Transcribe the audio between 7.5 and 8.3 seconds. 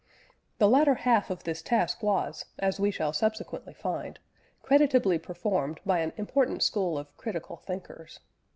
thinkers.